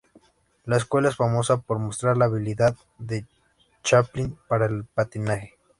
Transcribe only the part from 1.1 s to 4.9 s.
famosa por mostrar la habilidad de Chaplin para el